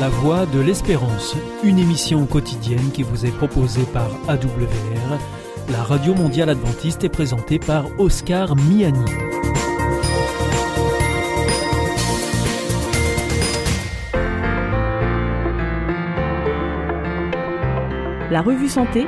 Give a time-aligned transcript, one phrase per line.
[0.00, 5.18] La Voix de l'Espérance, une émission quotidienne qui vous est proposée par AWR,
[5.70, 9.04] la radio mondiale adventiste est présentée par Oscar Miani.
[18.30, 19.06] La revue Santé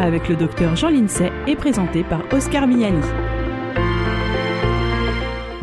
[0.00, 3.06] avec le docteur Jean Lincey est présentée par Oscar Miani.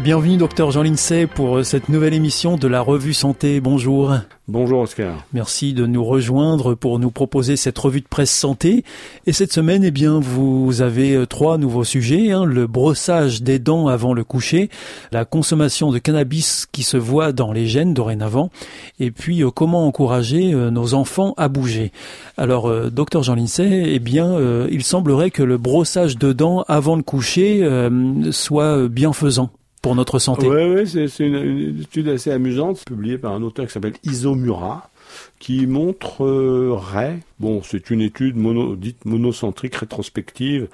[0.03, 3.61] Bienvenue docteur Jean Lincey pour euh, cette nouvelle émission de la revue Santé.
[3.61, 4.15] Bonjour.
[4.47, 5.27] Bonjour Oscar.
[5.31, 8.83] Merci de nous rejoindre pour nous proposer cette revue de presse santé.
[9.27, 12.31] Et cette semaine, eh bien, vous avez euh, trois nouveaux sujets.
[12.31, 12.45] Hein.
[12.45, 14.71] le brossage des dents avant le coucher,
[15.11, 18.49] la consommation de cannabis qui se voit dans les gènes dorénavant,
[18.99, 21.91] et puis euh, comment encourager nos enfants à bouger.
[22.37, 24.35] Alors, docteur Jean Lincey, eh bien,
[24.71, 27.67] il semblerait que le brossage de dents avant le coucher
[28.31, 30.47] soit bienfaisant pour notre santé.
[30.47, 34.89] Oui, ouais, c'est une, étude assez amusante, publiée par un auteur qui s'appelle Isomura,
[35.39, 40.67] qui montrerait, bon, c'est une étude mono, dite monocentrique rétrospective,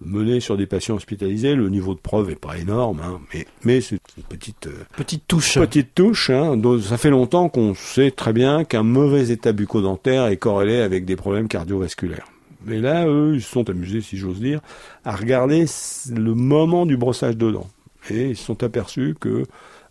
[0.00, 1.54] menée sur des patients hospitalisés.
[1.54, 5.26] Le niveau de preuve est pas énorme, hein, mais, mais c'est une petite, euh, petite
[5.26, 5.58] touche.
[5.58, 6.30] Petite touche.
[6.30, 11.04] Hein, ça fait longtemps qu'on sait très bien qu'un mauvais état bucco-dentaire est corrélé avec
[11.04, 12.26] des problèmes cardiovasculaires.
[12.64, 14.60] Mais là, eux, ils se sont amusés, si j'ose dire,
[15.04, 15.66] à regarder
[16.10, 17.66] le moment du brossage de dents
[18.10, 19.44] et ils se sont aperçus que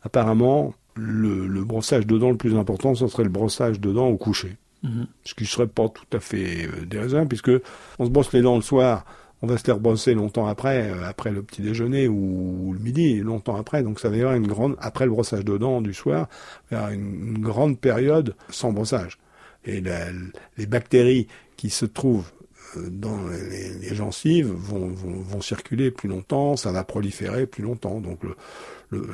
[0.04, 4.18] apparemment le, brossage de dents le plus important, ce serait le brossage de dents au
[4.18, 4.58] coucher.
[4.84, 5.08] Mhm.
[5.23, 7.52] Ce qui ne serait pas tout à fait euh, déraisonnable, puisque
[8.00, 9.06] on se brosse les dents le soir,
[9.44, 13.20] on va se les rebrosser longtemps après, euh, après le petit déjeuner ou, le midi,
[13.20, 13.84] longtemps après.
[13.84, 16.28] Donc ça va y avoir une grande, après le brossage de dents du soir,
[16.70, 19.18] il y aura une, grande période sans brossage.
[19.66, 19.84] Et
[20.58, 22.31] les bactéries qui se trouvent
[22.90, 28.00] dans les, gencives vont, vont, circuler plus longtemps, ça va proliférer plus longtemps.
[28.00, 28.36] Donc le,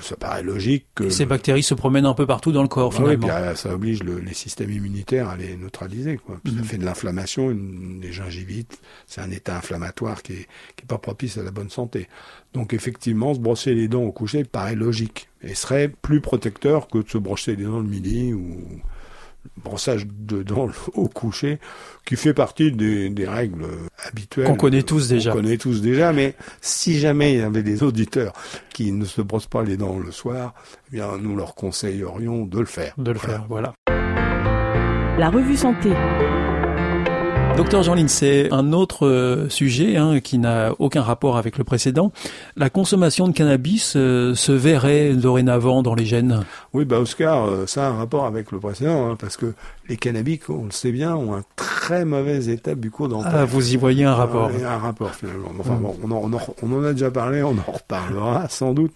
[0.02, 1.10] ça paraît logique que...
[1.10, 3.14] Ces bactéries se promènent un peu partout dans le corps, finalement.
[3.14, 6.18] Oui, puis euh, ça oblige les systèmes immunitaires à les neutraliser.
[6.18, 6.40] Quoi.
[6.46, 6.64] Ça mhm.
[6.64, 11.38] fait de l'inflammation, des gingivites, c'est un état inflammatoire qui est, qui est pas propice
[11.38, 12.08] à la bonne santé.
[12.54, 17.00] Donc effectivement, se brosser les dents au coucher paraît logique et serait plus protecteur que
[17.00, 18.58] de se brosser les dents le midi ou
[19.58, 21.60] brossage de dents au coucher,
[22.06, 23.66] qui fait partie des, règles
[24.08, 24.48] habituelles.
[24.48, 25.32] Qu'on connaît tous déjà.
[25.32, 28.34] Qu'on connaît tous déjà, mais si jamais il y avait des auditeurs
[28.74, 30.54] qui ne se brossent pas les dents le soir,
[30.88, 32.94] eh bien, nous leur conseillerions de le faire.
[32.98, 33.74] De le faire, voilà.
[35.18, 35.90] La revue santé.
[37.58, 42.12] Docteur Jean c'est un autre euh, sujet hein, qui n'a aucun rapport avec le précédent.
[42.56, 46.46] La consommation de cannabis euh, se verrait dorénavant dans les gènes?
[46.74, 49.56] Oui, bah Oscar, euh, ça a un rapport avec le précédent, hein, parce que
[49.90, 53.32] les cannabiques, on le sait bien, ont un très mauvais état bucco-dentaire.
[53.34, 54.52] Ah, vous y voyez un rapport.
[54.64, 55.50] Un rapport finalement.
[55.60, 55.82] Enfin mm.
[55.82, 58.94] bon, on en, on, en, a déjà parlé, on en reparlera sans doute.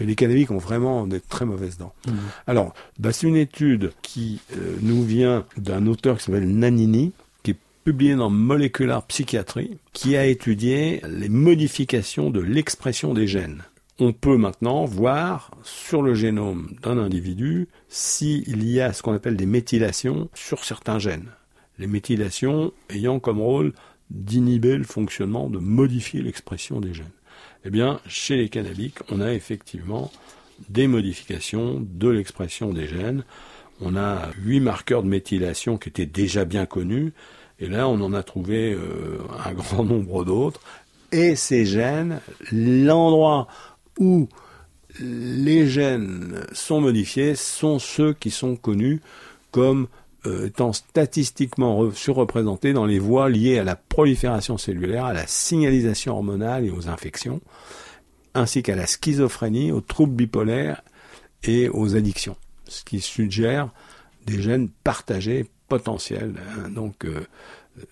[0.00, 1.92] Mais les cannabiques ont vraiment des très mauvaises dents.
[2.06, 2.12] Mm.
[2.46, 4.40] Alors, bah, c'est une étude qui
[4.80, 7.12] nous vient d'un auteur qui s'appelle Nanini,
[7.88, 13.62] publié dans Molecular Psychiatry, qui a étudié les modifications de l'expression des gènes.
[13.98, 19.38] On peut maintenant voir sur le génome d'un individu s'il y a ce qu'on appelle
[19.38, 21.30] des méthylations sur certains gènes.
[21.78, 23.72] Les méthylations ayant comme rôle
[24.10, 27.06] d'inhiber le fonctionnement, de modifier l'expression des gènes.
[27.64, 30.12] Eh bien, chez les cannabiques, on a effectivement
[30.68, 33.24] des modifications de l'expression des gènes.
[33.80, 37.14] On a huit marqueurs de méthylation qui étaient déjà bien connus,
[37.60, 40.60] et là, on en a trouvé euh, un grand nombre d'autres.
[41.10, 42.20] Et ces gènes,
[42.52, 43.48] l'endroit
[43.98, 44.28] où
[45.00, 49.00] les gènes sont modifiés sont ceux qui sont connus
[49.50, 49.88] comme
[50.26, 56.14] euh, étant statistiquement surreprésentés dans les voies liées à la prolifération cellulaire, à la signalisation
[56.14, 57.40] hormonale et aux infections,
[58.34, 60.82] ainsi qu'à la schizophrénie, aux troubles bipolaires
[61.44, 62.36] et aux addictions,
[62.66, 63.70] ce qui suggère
[64.26, 66.34] des gènes partagés potentiel.
[66.38, 66.70] Hein.
[66.70, 67.20] Donc euh,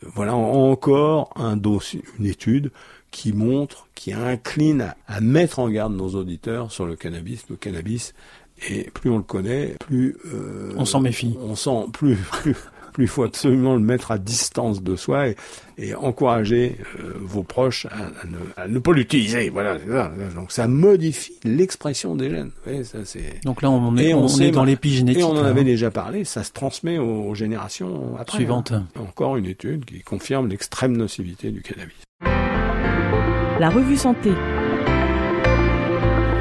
[0.03, 2.71] voilà encore un dossier, une étude
[3.11, 7.47] qui montre, qui incline à, mettre en garde nos auditeurs sur le cannabis.
[7.49, 8.15] Le cannabis,
[8.69, 11.37] et plus on le connaît, plus euh, on s'en méfie.
[11.41, 12.57] On sent plus, plus
[12.99, 15.29] il faut absolument le mettre à distance de soi
[15.79, 19.51] et, encourager euh, vos proches à, ne, pas l'utiliser.
[19.51, 19.79] Voilà,
[20.35, 22.51] Donc ça modifie l'expression des gènes.
[22.85, 22.99] ça,
[23.45, 25.21] Donc là, on est, on, est dans l'épigénétique.
[25.21, 28.73] Et on en avait déjà parlé, ça se transmet aux, générations après, suivantes.
[28.73, 28.87] Hein.
[28.99, 31.97] Encore une étude qui confirme l'extrême nocivité du cannabis.
[33.61, 34.33] La revue Santé.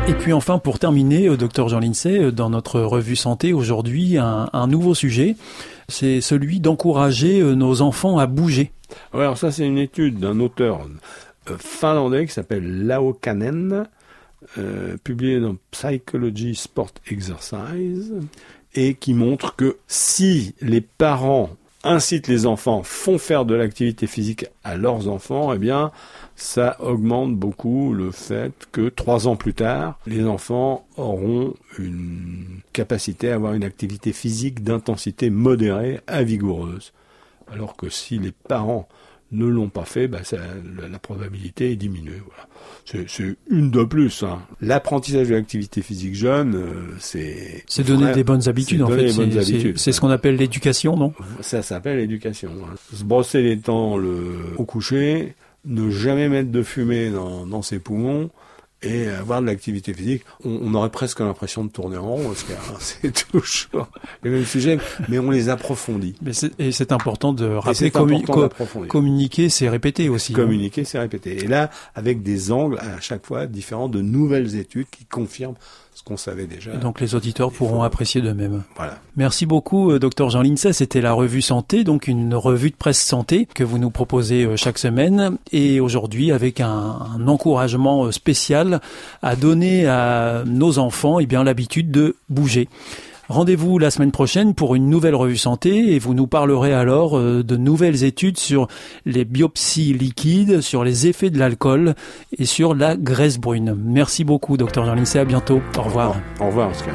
[0.07, 4.17] Et puis enfin, pour terminer, euh, docteur Jean Lincey, euh, dans notre revue santé aujourd'hui,
[4.17, 5.35] un, nouveau sujet,
[5.89, 8.71] c'est celui d'encourager euh, nos enfants à bouger.
[9.13, 10.87] alors ça, c'est une étude d'un auteur
[11.57, 13.85] finlandais qui s'appelle Lao Kanen,
[14.57, 18.13] euh, publié dans Psychology Sport Exercise
[18.75, 21.49] et qui montre que si les parents
[21.83, 25.91] incitent les enfants, font faire de l'activité physique à leurs enfants, eh bien,
[26.35, 33.31] ça augmente beaucoup le fait que trois ans plus tard, les enfants auront une capacité
[33.31, 36.93] à avoir une activité physique d'intensité modérée à vigoureuse.
[37.51, 38.87] Alors que si les parents
[39.31, 40.19] ne l'ont pas fait, bah
[40.89, 42.21] la, probabilité est diminuée.
[42.25, 42.47] Voilà.
[43.07, 44.23] C'est une de plus.
[44.23, 44.39] Hein.
[44.61, 47.63] L'apprentissage de l'activité physique jeune, euh, c'est...
[47.67, 49.09] C'est donner des bonnes habitudes, en fait.
[49.77, 51.13] C'est ce qu'on appelle l'éducation, non?
[51.41, 52.51] Ça s'appelle l'éducation.
[52.63, 52.75] Hein.
[52.93, 54.35] Se brosser les dents le...
[54.57, 55.35] au coucher,
[55.65, 58.29] ne jamais mettre de fumée dans, dans ses poumons,
[58.85, 62.53] et avoir de l'activité physique, on, aurait presque l'impression de tourner en rond, parce que
[62.53, 63.89] hein, c'est toujours
[64.23, 64.77] les mêmes sujets,
[65.09, 66.15] mais on les approfondit.
[66.21, 67.91] Mais et c'est important de rappeler,
[68.87, 70.33] communiquer, c'est répéter aussi.
[70.33, 70.35] Hein.
[70.35, 71.43] Communiquer, c'est répéter.
[71.43, 75.55] Et là, avec des angles à chaque fois différents, de nouvelles études qui confirment
[76.05, 76.71] qu'on savait déjà.
[76.77, 78.63] donc les auditeurs pourront apprécier de même.
[78.75, 78.99] Voilà.
[79.17, 80.71] Merci beaucoup, euh, docteur Jean Lincey.
[80.71, 84.55] C'était la revue santé, donc une revue de presse santé que vous nous proposez euh,
[84.55, 85.37] chaque semaine.
[85.51, 86.67] Et aujourd'hui, avec un,
[87.17, 88.81] un, encouragement euh, spécial
[89.23, 92.69] à donner à nos enfants, eh bien, l'habitude de bouger.
[93.27, 97.43] Rendez-vous la semaine prochaine pour une nouvelle revue santé et vous nous parlerez alors euh,
[97.43, 98.67] de nouvelles études sur
[99.05, 101.95] les biopsies liquides, sur les effets de l'alcool
[102.37, 103.75] et sur la graisse brune.
[103.83, 105.19] Merci beaucoup, docteur Jean Lincey.
[105.19, 105.61] À bientôt.
[105.77, 106.15] Au revoir.
[106.39, 106.93] Au revoir, Oscar.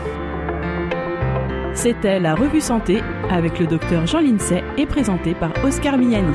[1.75, 6.35] C'était la revue santé avec le docteur Jean Lincey et présenté par Oscar Miani.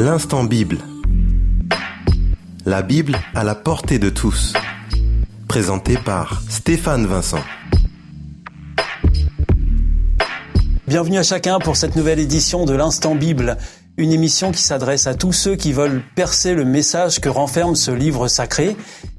[0.00, 0.78] L'instant Bible.
[2.64, 4.52] La Bible à la portée de tous.
[5.48, 7.42] Présenté par Stéphane Vincent.
[10.86, 13.56] Bienvenue à chacun pour cette nouvelle édition de l'Instant Bible,
[13.96, 17.90] une émission qui s'adresse à tous ceux qui veulent percer le message que renferme ce
[17.90, 18.76] livre sacré.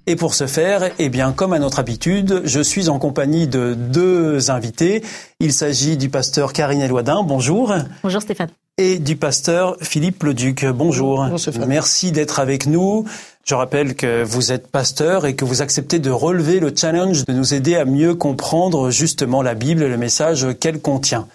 [0.10, 3.76] Et pour ce faire, eh bien, comme à notre habitude, je suis en compagnie de
[3.76, 5.04] deux invités.
[5.40, 7.22] Il s'agit du pasteur Karine Eloidin.
[7.22, 7.76] Bonjour.
[8.02, 8.50] Bonjour Stéphane
[8.80, 10.66] et du pasteur Philippe Leduc.
[10.66, 11.28] Bonjour.
[11.30, 13.06] Bonjour Merci d'être avec nous.
[13.46, 17.34] Je rappelle que vous êtes pasteur et que vous acceptez de relever le challenge de
[17.34, 21.28] nous aider à mieux comprendre justement la Bible et le message qu'elle contient.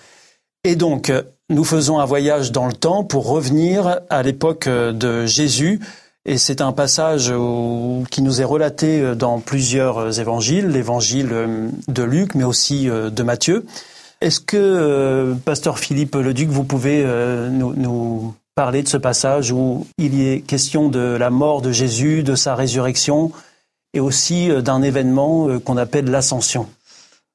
[0.64, 1.12] Et donc,
[1.49, 5.78] nous faisons un voyage dans le temps pour revenir à l'époque de Jésus.
[6.26, 7.33] Et c'est un passage
[8.11, 13.66] qui nous est relaté dans plusieurs évangiles, l'évangile de Luc, mais aussi de Matthieu.
[14.25, 19.87] Est-ce que, euh, pasteur Philippe Leduc, vous pouvez euh, nous, parler de ce passage où
[19.99, 23.33] il y est question de la mort de Jésus, de sa résurrection,
[23.93, 26.66] et aussi euh, d'un événement qu'on appelle l'ascension?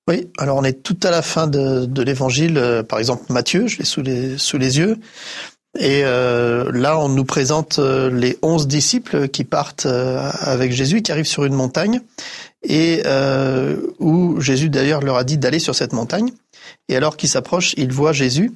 [0.07, 3.85] Oui, alors on est tout à la fin de, l'évangile, par exemple Matthieu, je l'ai
[3.85, 4.97] sous les, sous les yeux.
[5.77, 11.45] Et là, on nous présente les onze disciples qui partent avec Jésus, qui arrivent sur
[11.45, 12.01] une montagne,
[12.63, 13.03] et
[13.99, 16.31] où Jésus d'ailleurs leur a dit d'aller sur cette montagne.
[16.87, 18.51] Et alors qu'ils s'approchent, ils voient Jésus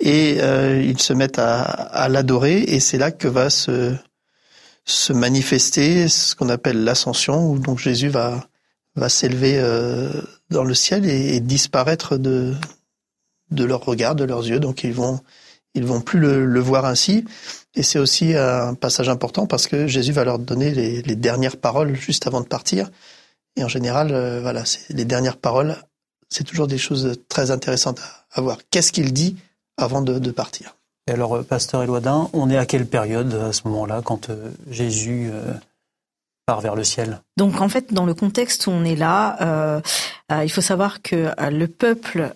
[0.00, 2.58] et euh, ils se mettent à, l'adorer.
[2.58, 3.94] Et c'est là que va se,
[4.84, 8.48] se manifester ce qu'on appelle l'ascension, où donc Jésus va,
[8.96, 10.10] va s'élever euh,
[10.50, 12.54] dans le ciel et, disparaître de,
[13.50, 14.60] de leur regard, de leurs yeux.
[14.60, 15.20] Donc ils vont
[15.78, 17.24] ils vont plus le, voir ainsi.
[17.74, 21.56] Et c'est aussi un passage important parce que Jésus va leur donner les, les dernières
[21.56, 22.90] paroles juste avant de partir.
[23.56, 25.76] Et en général, euh, voilà, c'est les dernières paroles
[26.28, 28.00] c'est toujours des choses très intéressantes
[28.32, 28.58] à, voir.
[28.70, 29.36] Qu'est-ce qu'il dit
[29.76, 30.76] avant de, partir?
[31.06, 34.50] Et alors, euh, pasteur Éloidin, on est à quelle période à ce moment-là, quand euh,
[34.70, 35.54] Jésus euh,
[36.46, 37.20] part vers le ciel?
[37.36, 39.80] Donc, en fait, dans le contexte où on est là,
[40.30, 42.34] il faut savoir que le peuple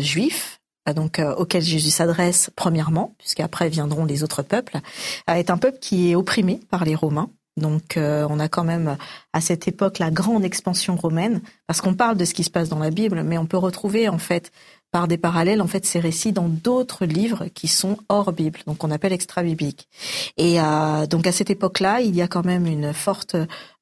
[0.00, 0.53] juif,
[0.92, 4.80] donc auquel Jésus s'adresse premièrement, puisqu'après viendront les autres peuples,
[5.28, 7.30] est un peuple qui est opprimé par les Romains.
[7.56, 8.96] Donc euh, on a quand même
[9.32, 12.68] à cette époque la grande expansion romaine, parce qu'on parle de ce qui se passe
[12.68, 14.50] dans la Bible, mais on peut retrouver en fait
[14.90, 18.82] par des parallèles en fait ces récits dans d'autres livres qui sont hors Bible, donc
[18.82, 19.88] on appelle extra-bibliques.
[20.36, 23.36] Et euh, donc à cette époque-là, il y a quand même une forte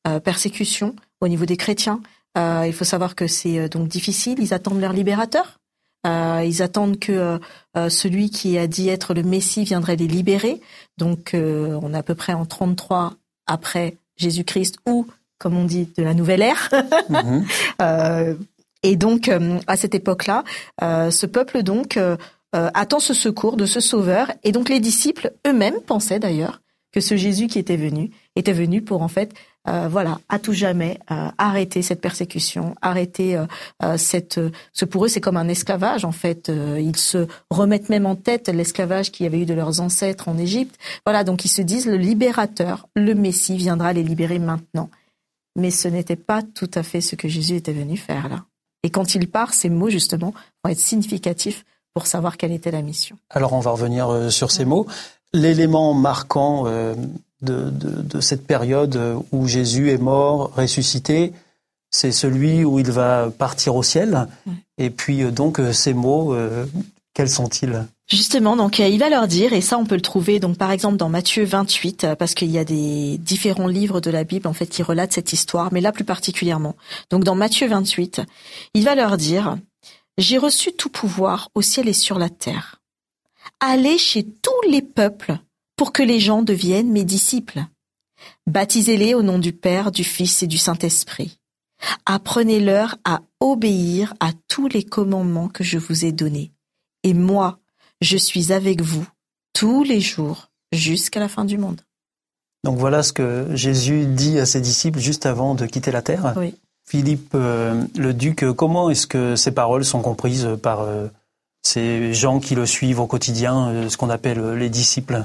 [0.06, 2.00] euh, persécution au niveau des chrétiens.
[2.36, 4.38] il faut savoir que c'est donc difficile.
[4.40, 5.60] Ils attendent leur libérateur.
[6.04, 7.38] Ils attendent que
[7.88, 10.60] celui qui a dit être le Messie viendrait les libérer.
[10.98, 13.14] Donc on est à peu près en 33
[13.46, 15.06] après Jésus-Christ ou,
[15.38, 16.70] comme on dit, de la nouvelle ère.
[17.08, 17.44] Mhm.
[17.82, 18.34] Euh,
[18.82, 20.44] et donc, euh, à cette époque-là,
[20.82, 21.98] euh, ce peuple donc
[22.52, 24.30] attend ce secours de ce sauveur.
[24.44, 26.60] Et donc, les disciples eux-mêmes pensaient d'ailleurs
[26.92, 29.32] que ce Jésus qui était venu était venu pour en fait
[29.68, 34.40] euh, voilà, à tout jamais euh, arrêter cette persécution, arrêter euh, cette.
[34.72, 36.50] Ce pour eux, c'est comme un esclavage en fait.
[36.50, 40.36] ils se remettent même en tête l'esclavage qu'il y avait eu de leurs ancêtres en
[40.36, 40.76] Égypte.
[41.06, 44.90] Voilà, donc ils se disent le libérateur, le Messie viendra les libérer maintenant.
[45.54, 48.44] Mais ce n'était pas tout à fait ce que Jésus était venu faire là.
[48.82, 51.64] Et quand il part, ces mots justement vont être significatifs
[51.94, 53.16] pour savoir quelle était la mission.
[53.30, 54.86] Alors on va revenir sur ces mots.
[55.34, 56.66] L'élément marquant
[57.42, 58.98] de, de, cette période
[59.32, 61.32] où Jésus est mort, ressuscité,
[61.92, 64.26] c'est celui où il va partir au ciel.
[64.78, 66.66] Et puis euh, donc euh, ces mots, euh,
[67.14, 67.86] quels sont-ils?
[68.10, 70.96] Justement, donc il va leur dire, et ça on peut le trouver donc par exemple
[70.96, 74.66] dans Matthieu 28, parce qu'il y a des différents livres de la Bible en fait
[74.66, 76.74] qui relatent cette histoire, mais là plus particulièrement.
[77.10, 78.22] Donc dans Matthieu 28,
[78.74, 79.56] il va leur dire
[80.18, 82.80] J'ai reçu tout pouvoir au ciel et sur la terre.
[83.60, 85.38] Allez chez tous les peuples
[85.76, 87.64] pour que les gens deviennent mes disciples.
[88.46, 91.38] Baptisez-les au nom du Père, du Fils et du Saint-Esprit.
[92.06, 96.52] Apprenez-leur à obéir à tous les commandements que je vous ai donnés.
[97.02, 97.58] Et moi,
[98.00, 99.06] je suis avec vous
[99.52, 101.80] tous les jours jusqu'à la fin du monde.
[102.64, 106.34] Donc voilà ce que Jésus dit à ses disciples juste avant de quitter la terre.
[106.36, 106.54] Oui.
[106.84, 111.08] Philippe euh, le duc, comment est-ce que ces paroles sont comprises par euh,
[111.62, 115.24] ces gens qui le suivent au quotidien, euh, ce qu'on appelle les disciples?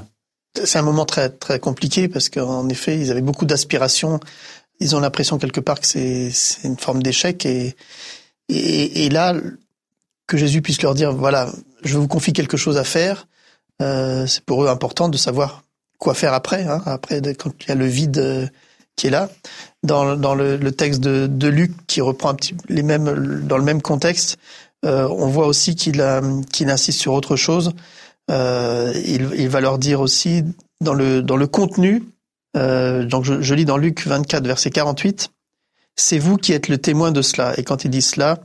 [0.64, 4.20] C'est un moment très très compliqué parce qu'en effet, ils avaient beaucoup d'aspirations.
[4.80, 6.32] Ils ont l'impression quelque part que c'est
[6.64, 7.74] une forme d'échec et,
[8.48, 9.34] et, et là
[10.26, 11.50] que Jésus puisse leur dire voilà,
[11.82, 13.26] je vous confie quelque chose à faire.
[13.82, 15.62] Euh, c'est pour eux important de savoir
[15.98, 16.64] quoi faire après.
[16.64, 18.46] Hein, après, quand il y a le vide euh,
[18.96, 19.28] qui est là,
[19.82, 23.56] dans, dans le, le texte de, de, Luc qui reprend un petit les mêmes dans
[23.56, 24.38] le même contexte,
[24.84, 26.04] euh, on voit aussi qu'il
[26.52, 27.72] qu'il insiste sur autre chose.
[28.30, 30.44] Euh, il, il, va leur dire aussi
[30.80, 32.02] dans le dans le contenu.
[32.56, 35.30] Euh, donc je, je, lis dans Luc 24 verset 48.
[35.96, 37.58] C'est vous qui êtes le témoin de cela.
[37.58, 38.40] Et quand il dit cela,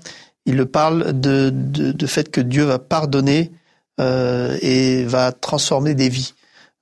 [0.45, 3.51] il le parle de de, de fait que Dieu va pardonner
[3.99, 6.33] euh, et va transformer des vies.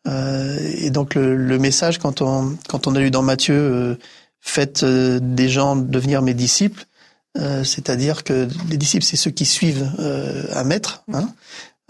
[0.08, 3.96] Euh, et donc le, le, message quand on quand on a lu dans Matthieu, euh,
[4.40, 6.86] faites euh, des gens devenir mes disciples.
[7.64, 9.90] C'est-à-dire que les disciples, c'est ceux qui suivent
[10.54, 11.06] un maître.
[11.14, 11.30] Hein,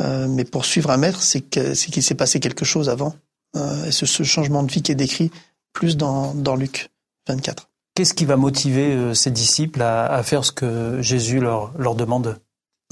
[0.01, 3.15] euh, mais pour suivre un maître, c'est qu'il s'est passé quelque chose avant.
[3.55, 5.29] Euh, et ce, ce, changement de vie qui est décrit
[5.73, 6.89] plus dans, dans Luc
[7.27, 7.69] 24.
[7.95, 11.95] Qu'est-ce qui va motiver euh, ces disciples à, à, faire ce que Jésus leur, leur
[11.95, 12.39] demande?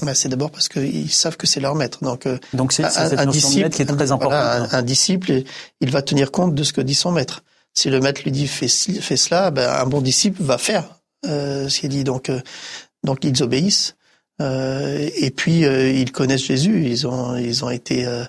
[0.02, 2.04] Ben, C'est d'abord parce qu'ils savent que c'est leur maître.
[2.04, 4.38] Donc, Donc c'est un disciple, qui est très importante.
[4.38, 5.42] Voilà, un, un, disciple,
[5.80, 7.42] il va tenir compte de ce que dit son maître.
[7.72, 10.84] Si le maître lui dit fais, fais cela, ben, un bon disciple va faire
[11.26, 12.04] euh, ce qu'il dit.
[12.04, 12.30] Donc,
[13.04, 13.96] donc ils obéissent.
[14.40, 18.24] Euh, et puis euh, ils connaissent Jésus, ils ont ils ont été euh,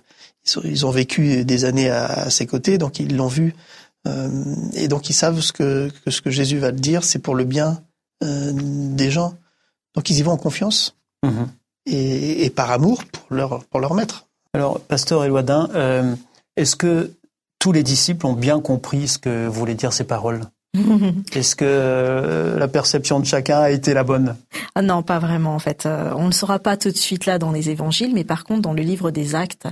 [0.46, 3.56] ils, ont, ils, ont, vécu des années à, à ses côtés, donc ils l'ont vu
[4.74, 7.44] et donc ils savent ce que, que, ce que Jésus va dire, c'est pour le
[7.44, 7.84] bien
[8.24, 9.36] des gens.
[9.94, 11.44] Donc ils y vont en confiance mmh.
[11.85, 14.27] et, et, par amour pour leur pour leur maître.
[14.55, 15.70] Alors, pasteur Eloidin,
[16.55, 17.12] est-ce que
[17.59, 20.42] tous les disciples ont bien compris ce que voulaient dire ces paroles?
[21.34, 24.38] Est-ce que euh, la perception de chacun a été la bonne?
[24.75, 25.86] Ah Non, pas vraiment en fait.
[25.86, 28.46] Euh, on ne le saura pas tout de suite là dans les évangiles, mais par
[28.46, 29.68] contre dans le livre des actes,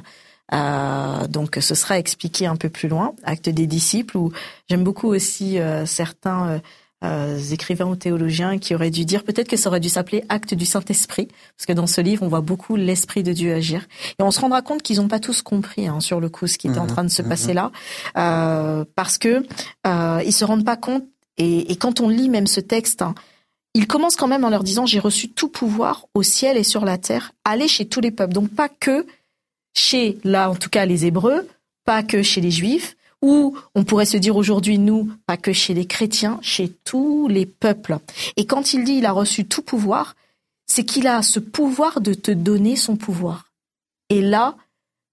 [0.53, 4.31] euh, donc ce sera expliqué un peu plus loin, actes des disciples, où
[4.69, 6.61] j'aime beaucoup aussi euh, certains
[7.03, 10.53] euh, écrivains ou théologiens qui auraient dû dire peut-être que ça aurait dû s'appeler acte
[10.53, 13.87] du Saint-Esprit, parce que dans ce livre, on voit beaucoup l'Esprit de Dieu agir.
[14.19, 16.57] Et on se rendra compte qu'ils n'ont pas tous compris hein, sur le coup ce
[16.57, 16.89] qui était en mhm.
[16.89, 17.55] train de se passer mhm.
[17.55, 17.71] là,
[18.17, 19.45] euh, parce que
[19.87, 21.05] euh, ils se rendent pas compte.
[21.37, 23.15] Et, et, quand on lit même ce texte, hein,
[23.73, 26.83] il commence quand même en leur disant j'ai reçu tout pouvoir au ciel et sur
[26.83, 28.33] la terre, aller chez tous les peuples.
[28.33, 29.05] Donc pas que
[29.73, 31.47] chez là en tout cas les Hébreux,
[31.85, 35.73] pas que chez les Juifs, ou on pourrait se dire aujourd'hui, nous, pas que chez
[35.73, 37.97] les chrétiens, chez tous les peuples.
[38.37, 40.15] Et quand il dit il a reçu tout pouvoir,
[40.65, 43.45] c'est qu'il a ce pouvoir de te donner son pouvoir.
[44.09, 44.55] Et là,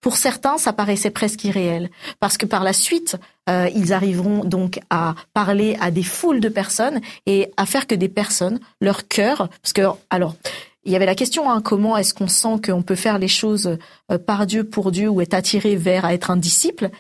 [0.01, 1.91] pour certains, ça paraissait presque irréel,
[2.21, 3.17] parce que par la suite,
[3.49, 7.95] euh, ils arriveront donc à parler à des foules de personnes et à faire que
[7.95, 10.37] des personnes, leur cœur, parce que alors.
[10.85, 13.77] Il y avait la question hein, comment est-ce qu'on sent qu'on peut faire les choses
[14.13, 16.91] euh, par Dieu pour Dieu ou est attiré vers à être un disciple?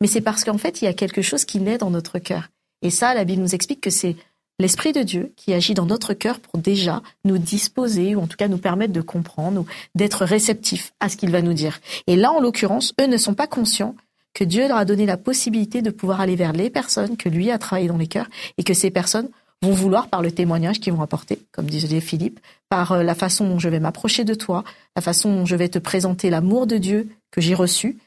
[0.00, 2.48] Mais c'est parce qu'en fait, il y a quelque chose qui naît dans notre cœur.
[2.82, 4.16] Et ça, la Bible nous explique que c'est
[4.58, 8.36] l'Esprit de Dieu qui agit dans notre cœur pour déjà nous disposer, ou en tout
[8.36, 11.80] cas nous permettre de comprendre, ou d'être réceptifs à ce qu'il va nous dire.
[12.06, 13.94] Et là, en l'occurrence, eux ne sont pas conscients
[14.34, 17.50] que Dieu leur a donné la possibilité de pouvoir aller vers les personnes que lui
[17.50, 18.28] a travaillé dans les cœurs,
[18.58, 19.28] et que ces personnes
[19.62, 23.48] vont vouloir, par le témoignage qu'ils vont apporter, comme disait Philippe, par euh, la façon
[23.48, 26.76] dont je vais m'approcher de toi, la façon dont je vais te présenter l'amour de
[26.76, 27.98] Dieu que j'ai reçu,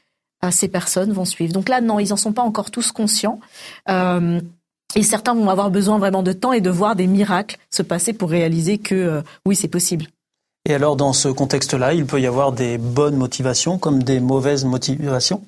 [0.50, 1.52] ces personnes vont suivre.
[1.52, 3.40] Donc là, non, ils en sont pas encore tous conscients.
[3.88, 4.40] Euh,
[4.96, 8.12] et certains vont avoir besoin vraiment de temps et de voir des miracles se passer
[8.12, 10.06] pour réaliser que euh, oui, c'est possible.
[10.66, 14.64] Et alors, dans ce contexte-là, il peut y avoir des bonnes motivations comme des mauvaises
[14.64, 15.42] motivations?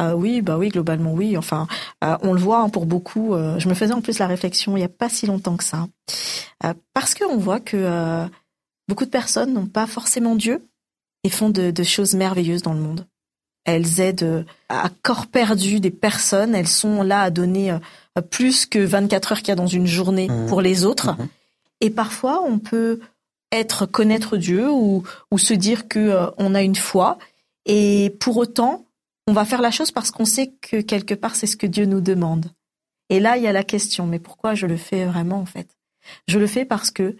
[0.00, 1.36] Euh, oui, bah oui, globalement oui.
[1.36, 1.66] Enfin,
[2.04, 3.34] euh, on le voit hein, pour beaucoup.
[3.34, 5.64] Euh, je me faisais en plus la réflexion il n'y a pas si longtemps que
[5.64, 5.88] ça,
[6.94, 8.28] parce qu'on voit que
[8.88, 10.64] beaucoup de personnes n'ont pas forcément Dieu
[11.24, 13.06] et font de, de choses merveilleuses dans le monde.
[13.68, 16.54] Elles aident euh, à corps perdu des personnes.
[16.54, 19.86] Elles sont là à donner euh, plus que 24 heures qu'il y a dans une
[19.86, 20.46] journée mmh.
[20.46, 21.12] pour les autres.
[21.12, 21.28] Mmh.
[21.82, 22.98] Et parfois, on peut
[23.52, 27.18] être connaître Dieu ou, ou se dire que euh, on a une foi.
[27.66, 28.86] Et pour autant,
[29.26, 31.84] on va faire la chose parce qu'on sait que quelque part, c'est ce que Dieu
[31.84, 32.50] nous demande.
[33.10, 35.68] Et là, il y a la question, mais pourquoi je le fais vraiment en fait?
[36.26, 37.16] Je le fais parce que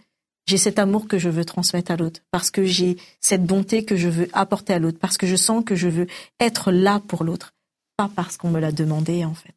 [0.49, 3.97] j'ai cet amour que je veux transmettre à l'autre, parce que j'ai cette bonté que
[3.97, 6.07] je veux apporter à l'autre, parce que je sens que je veux
[6.41, 7.53] être là pour l'autre,
[7.99, 9.55] pas parce qu'on me l'a demandé en fait.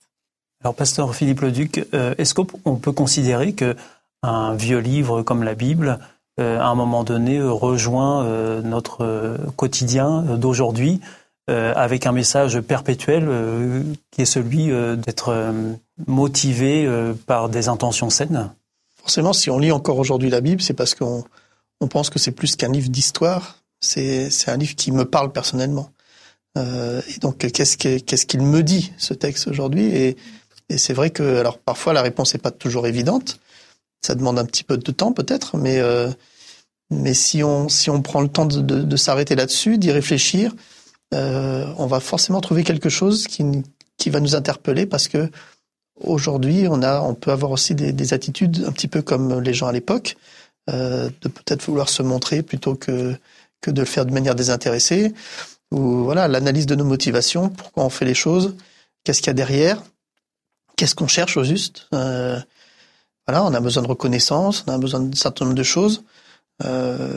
[0.63, 3.75] Alors, pasteur Philippe Leduc, euh, est-ce qu'on peut considérer que
[4.21, 5.97] un vieux livre comme la Bible,
[6.39, 8.25] euh, à un moment donné, euh, rejoint
[8.61, 10.99] notre quotidien d'aujourd'hui
[11.47, 13.27] avec un message perpétuel
[14.09, 15.53] qui est celui d'être
[16.07, 16.89] motivé
[17.25, 18.51] par des intentions saines?
[19.01, 21.23] Forcément, si on lit encore aujourd'hui la Bible, c'est parce qu'on
[21.81, 23.57] on pense que c'est plus qu'un livre d'histoire.
[23.81, 25.89] C'est un livre qui me parle personnellement.
[26.57, 29.85] Euh, et donc, qu'est-ce qu'il me dit ce texte aujourd'hui?
[29.85, 30.17] Et,
[30.69, 33.39] et c'est vrai que, alors parfois la réponse n'est pas toujours évidente.
[34.05, 36.09] Ça demande un petit peu de temps peut-être, mais euh,
[36.89, 40.53] mais si on si on prend le temps de, de, de s'arrêter là-dessus, d'y réfléchir,
[41.13, 43.43] euh, on va forcément trouver quelque chose qui
[43.97, 45.29] qui va nous interpeller parce que
[46.03, 49.53] Aujourd'hui, on a, on peut avoir aussi des, des, attitudes un petit peu comme les
[49.53, 50.17] gens à l'époque,
[50.69, 53.15] euh, de peut-être vouloir se montrer plutôt que
[53.61, 55.13] que de le faire de manière désintéressée.
[55.71, 58.55] Ou voilà, l'analyse de nos motivations, pourquoi on fait les choses.
[59.03, 59.81] qu'est-ce qu'il y a derrière,
[60.75, 61.87] qu'est-ce qu'on cherche au juste.
[61.93, 62.39] Euh,
[63.27, 66.03] voilà, on a besoin de reconnaissance, on a besoin d'un certain nombre de choses.
[66.65, 67.15] Euh,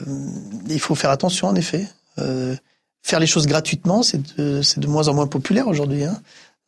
[0.68, 1.88] il faut faire attention, en effet.
[2.18, 2.54] Euh,
[3.02, 6.04] faire les choses gratuitement, c'est de, de, moins en moins populaire aujourd'hui.
[6.04, 6.20] Hein.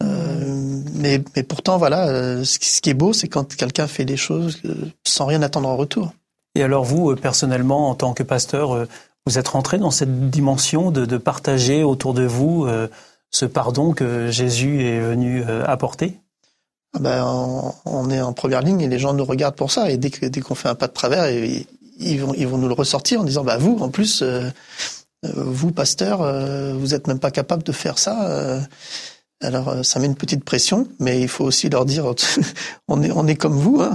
[0.03, 4.17] Euh, mais, mais, pourtant, voilà, euh, ce qui est beau, c'est quand quelqu'un fait des
[4.17, 4.75] choses euh,
[5.07, 6.13] sans rien attendre en retour.
[6.55, 8.87] Et alors vous, personnellement, en tant que pasteur,
[9.27, 12.67] vous êtes rentré dans cette dimension de, de partager autour de vous
[13.31, 16.19] ce pardon que Jésus est venu apporter?
[16.95, 19.91] Ah ben, on, est en première ligne et les gens nous regardent pour ça.
[19.91, 21.67] Et dès qu'on dès qu'on fait un pas de travers, ils,
[21.99, 24.25] ils, vont, ils vont nous le ressortir en disant, bah vous, en plus,
[25.25, 26.23] vous, pasteur,
[26.75, 28.63] vous êtes même pas capable de faire ça.
[29.43, 32.07] Alors euh, ça met une petite pression, mais il faut aussi leur dire
[32.89, 33.95] on est on est comme vous, hein.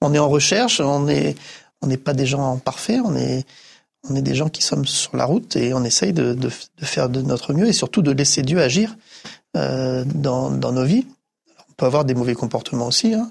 [0.00, 1.34] on est en recherche, on est
[1.82, 3.44] on n'est pas des gens parfaits, on est
[4.08, 6.84] on est des gens qui sommes sur la route et on essaye de, de, de
[6.84, 8.96] faire de notre mieux et surtout de laisser Dieu agir
[9.56, 11.06] euh, dans, dans nos vies.
[11.68, 13.30] on peut avoir des mauvais comportements aussi, hein,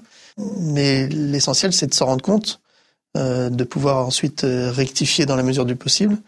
[0.58, 2.60] mais l'essentiel c'est de s'en rendre compte,
[3.16, 6.18] euh, de pouvoir ensuite euh, rectifier dans la mesure du possible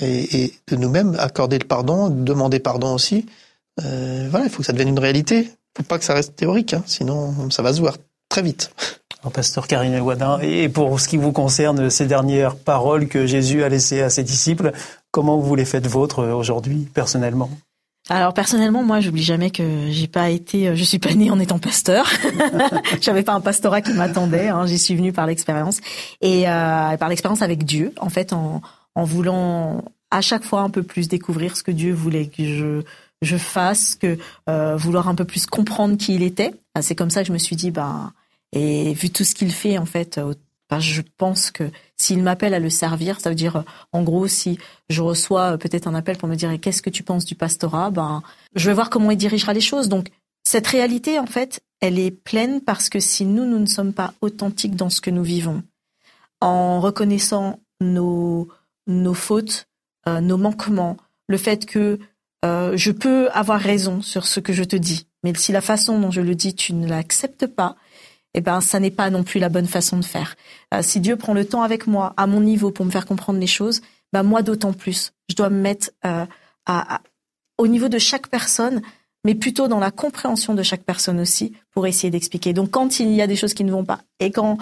[0.00, 3.26] et, et de nous-mêmes accorder le pardon, demander pardon aussi
[3.84, 5.50] euh, voilà, il faut que ça devienne une réalité.
[5.50, 7.96] Il faut pas que ça reste théorique, hein, sinon ça va se voir
[8.28, 8.70] très vite.
[9.32, 13.68] pasteur Karine Elwadin, et pour ce qui vous concerne, ces dernières paroles que Jésus a
[13.68, 14.72] laissées à ses disciples,
[15.10, 17.50] comment vous les faites vôtres aujourd'hui, personnellement?
[18.08, 21.58] Alors personnellement, moi, j'oublie jamais que j'ai pas été, je suis pas née en étant
[21.58, 22.08] pasteur.
[23.00, 24.46] J'avais pas un pastorat qui m'attendait.
[24.46, 25.80] Hein, J'y suis venue par l'expérience
[26.20, 28.62] et euh, par l'expérience avec Dieu, en fait, en,
[28.94, 32.82] en voulant à chaque fois un peu plus découvrir ce que Dieu voulait que je
[33.22, 36.54] je fasse que euh, vouloir un peu plus comprendre qui il était.
[36.80, 38.12] C'est comme ça que je me suis dit, bah,
[38.52, 40.34] et vu tout ce qu'il fait, en fait, euh,
[40.68, 44.58] bah, je pense que s'il m'appelle à le servir, ça veut dire, en gros, si
[44.90, 47.90] je reçois euh, peut-être un appel pour me dire, qu'est-ce que tu penses du pastorat,
[47.90, 48.22] ben,
[48.54, 49.88] je vais voir comment il dirigera les choses.
[49.88, 50.08] Donc,
[50.44, 54.14] cette réalité, en fait, elle est pleine parce que si nous, nous ne sommes pas
[54.20, 55.62] authentiques dans ce que nous vivons,
[56.40, 58.48] en reconnaissant nos,
[58.86, 59.66] nos fautes,
[60.06, 61.98] nos manquements, le fait que
[62.46, 65.98] euh, je peux avoir raison sur ce que je te dis, mais si la façon
[65.98, 67.76] dont je le dis, tu ne l'acceptes pas,
[68.34, 70.36] eh ben, ça n'est pas non plus la bonne façon de faire.
[70.72, 73.40] Euh, si Dieu prend le temps avec moi, à mon niveau, pour me faire comprendre
[73.40, 73.80] les choses,
[74.12, 75.12] ben moi d'autant plus.
[75.28, 76.24] Je dois me mettre euh,
[77.58, 78.80] au niveau de chaque personne,
[79.24, 82.52] mais plutôt dans la compréhension de chaque personne aussi, pour essayer d'expliquer.
[82.52, 84.58] Donc, quand il y a des choses qui ne vont pas, et quand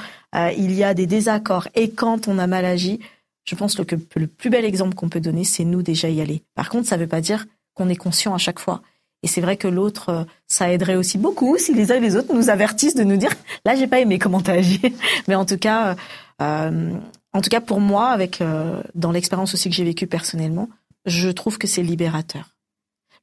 [0.57, 3.01] il y a des désaccords, et quand on a mal agi,
[3.45, 6.43] je pense que le plus bel exemple qu'on peut donner, c'est nous déjà y aller.
[6.55, 8.83] Par contre, ça ne veut pas dire qu'on est conscient à chaque fois.
[9.23, 12.15] Et c'est vrai que l'autre, euh, ça aiderait aussi beaucoup si les uns et les
[12.15, 13.31] autres nous avertissent de nous dire
[13.65, 14.81] là j'ai pas aimé comment t'as agi.
[15.29, 15.97] Mais en tout cas,
[16.43, 16.91] euh,
[17.33, 20.69] en tout cas pour moi, avec euh, dans l'expérience aussi que j'ai vécue personnellement,
[21.07, 22.55] je trouve que c'est libérateur.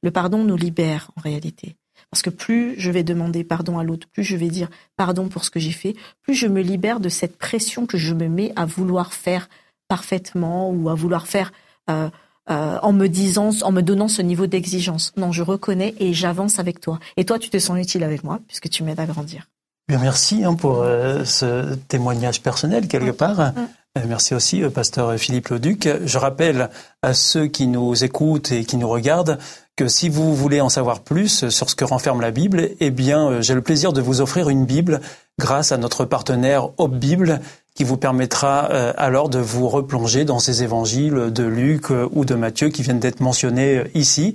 [0.02, 1.76] Le pardon nous libère en réalité.
[2.10, 5.44] Parce que plus je vais demander pardon à l'autre, plus je vais dire pardon pour
[5.44, 8.52] ce que j'ai fait, plus je me libère de cette pression que je me mets
[8.56, 9.48] à vouloir faire
[9.86, 11.52] parfaitement ou à vouloir faire
[11.90, 12.10] euh,
[12.50, 15.12] euh, en me disant, en me donnant ce niveau d'exigence.
[15.16, 16.98] Non, je reconnais et j'avance avec toi.
[17.16, 19.48] Et toi, tu te sens utile avec moi puisque tu m'aides à grandir.
[19.88, 23.16] Bien, merci hein, pour euh, ce témoignage personnel quelque mm.
[23.16, 23.40] part.
[23.40, 23.68] Mm.
[23.98, 25.88] Euh, merci aussi, pasteur Philippe Leduc.
[26.04, 26.70] Je rappelle
[27.02, 29.38] à ceux qui nous écoutent et qui nous regardent
[29.76, 33.40] que si vous voulez en savoir plus sur ce que renferme la Bible, eh bien,
[33.40, 35.00] j'ai le plaisir de vous offrir une Bible
[35.38, 37.40] grâce à notre partenaire Hope Bible
[37.74, 42.24] qui vous permettra euh, alors de vous replonger dans ces évangiles de Luc euh, ou
[42.24, 44.34] de Matthieu qui viennent d'être mentionnés euh, ici.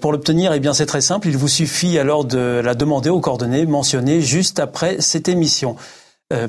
[0.00, 1.28] pour l'obtenir, eh bien, c'est très simple.
[1.28, 5.76] Il vous suffit alors de la demander aux coordonnées mentionnées juste après cette émission.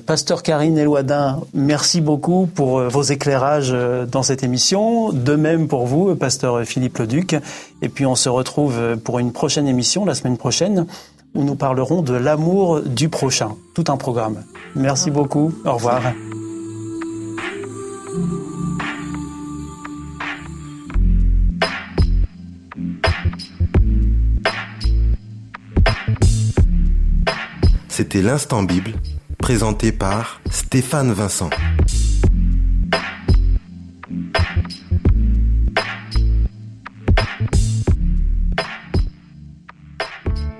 [0.05, 3.75] Pasteur Karine Elouadin, merci beaucoup pour vos éclairages
[4.09, 5.11] dans cette émission.
[5.11, 7.35] De même pour vous, Pasteur Philippe Leduc.
[7.81, 10.85] Et puis on se retrouve pour une prochaine émission la semaine prochaine
[11.33, 13.55] où nous parlerons de l'amour du prochain.
[13.73, 14.43] Tout un programme.
[14.75, 15.53] Merci beaucoup.
[15.65, 16.01] Au revoir.
[27.87, 28.93] C'était l'instant Bible,
[29.37, 31.49] présenté par Stéphane Vincent.